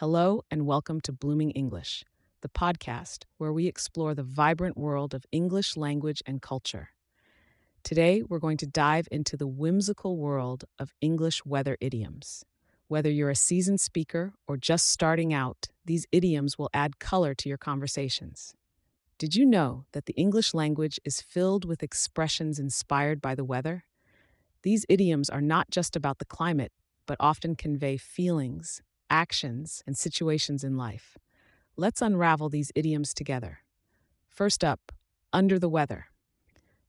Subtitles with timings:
[0.00, 2.04] Hello, and welcome to Blooming English,
[2.42, 6.90] the podcast where we explore the vibrant world of English language and culture.
[7.82, 12.44] Today, we're going to dive into the whimsical world of English weather idioms.
[12.88, 17.48] Whether you're a seasoned speaker or just starting out, these idioms will add color to
[17.48, 18.52] your conversations.
[19.16, 23.84] Did you know that the English language is filled with expressions inspired by the weather?
[24.62, 26.72] These idioms are not just about the climate,
[27.06, 31.16] but often convey feelings, actions, and situations in life.
[31.76, 33.60] Let's unravel these idioms together.
[34.28, 34.92] First up,
[35.32, 36.06] under the weather.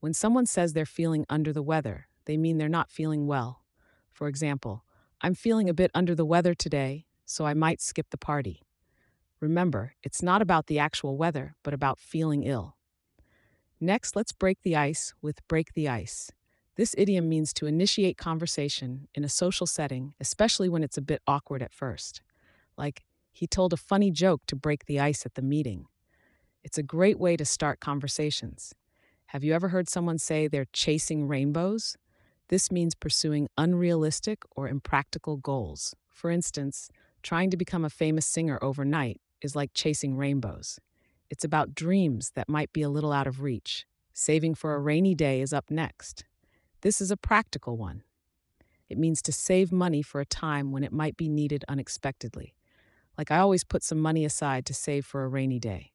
[0.00, 3.62] When someone says they're feeling under the weather, they mean they're not feeling well.
[4.12, 4.84] For example,
[5.20, 8.62] I'm feeling a bit under the weather today, so I might skip the party.
[9.40, 12.76] Remember, it's not about the actual weather, but about feeling ill.
[13.80, 16.30] Next, let's break the ice with break the ice.
[16.76, 21.22] This idiom means to initiate conversation in a social setting, especially when it's a bit
[21.26, 22.20] awkward at first.
[22.76, 25.86] Like, he told a funny joke to break the ice at the meeting.
[26.64, 28.74] It's a great way to start conversations.
[29.26, 31.96] Have you ever heard someone say they're chasing rainbows?
[32.48, 35.94] This means pursuing unrealistic or impractical goals.
[36.08, 36.88] For instance,
[37.22, 40.78] trying to become a famous singer overnight is like chasing rainbows.
[41.30, 43.86] It's about dreams that might be a little out of reach.
[44.12, 46.24] Saving for a rainy day is up next.
[46.84, 48.02] This is a practical one.
[48.90, 52.54] It means to save money for a time when it might be needed unexpectedly.
[53.16, 55.92] Like I always put some money aside to save for a rainy day.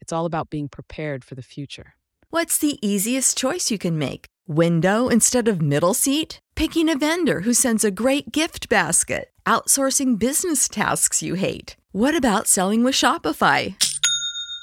[0.00, 1.92] It's all about being prepared for the future.
[2.30, 4.24] What's the easiest choice you can make?
[4.46, 6.40] Window instead of middle seat?
[6.54, 9.30] Picking a vendor who sends a great gift basket?
[9.44, 11.76] Outsourcing business tasks you hate?
[11.92, 13.74] What about selling with Shopify?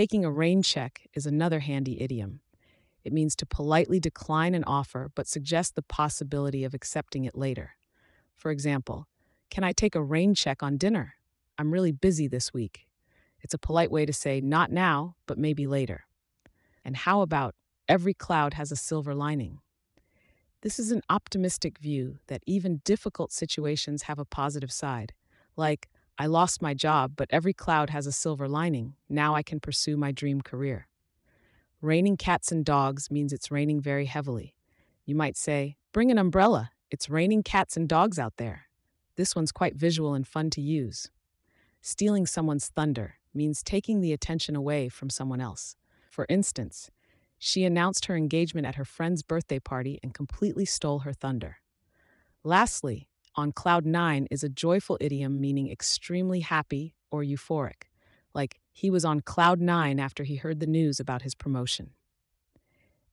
[0.00, 2.40] Taking a rain check is another handy idiom.
[3.04, 7.72] It means to politely decline an offer but suggest the possibility of accepting it later.
[8.34, 9.08] For example,
[9.50, 11.16] can I take a rain check on dinner?
[11.58, 12.86] I'm really busy this week.
[13.42, 16.06] It's a polite way to say not now, but maybe later.
[16.82, 17.54] And how about
[17.86, 19.58] every cloud has a silver lining?
[20.62, 25.12] This is an optimistic view that even difficult situations have a positive side.
[25.58, 28.92] Like, I lost my job, but every cloud has a silver lining.
[29.08, 30.86] Now I can pursue my dream career.
[31.80, 34.54] Raining cats and dogs means it's raining very heavily.
[35.06, 36.72] You might say, Bring an umbrella.
[36.90, 38.66] It's raining cats and dogs out there.
[39.16, 41.10] This one's quite visual and fun to use.
[41.80, 45.74] Stealing someone's thunder means taking the attention away from someone else.
[46.10, 46.90] For instance,
[47.38, 51.60] she announced her engagement at her friend's birthday party and completely stole her thunder.
[52.44, 57.84] Lastly, on cloud nine is a joyful idiom meaning extremely happy or euphoric,
[58.34, 61.90] like he was on cloud nine after he heard the news about his promotion.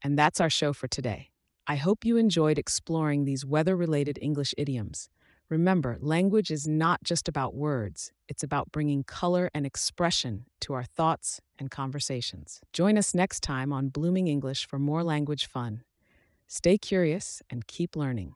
[0.03, 1.31] And that's our show for today.
[1.67, 5.09] I hope you enjoyed exploring these weather related English idioms.
[5.49, 10.83] Remember, language is not just about words, it's about bringing color and expression to our
[10.83, 12.59] thoughts and conversations.
[12.73, 15.83] Join us next time on Blooming English for more language fun.
[16.47, 18.35] Stay curious and keep learning.